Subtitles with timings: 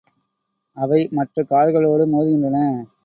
[0.77, 2.57] அவை மற்ற கார்களோடு மோதுகின்றன.